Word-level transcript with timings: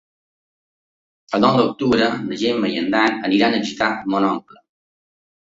El 1.37 1.43
nou 1.43 1.59
d'octubre 1.59 2.07
na 2.23 2.39
Gemma 2.45 2.73
i 2.73 2.81
en 2.81 2.89
Dan 2.95 3.37
iran 3.41 3.59
a 3.59 3.61
visitar 3.67 3.93
mon 4.17 4.29
oncle. 4.33 4.61